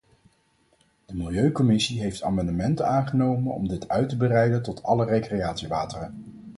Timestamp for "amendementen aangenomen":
2.23-3.53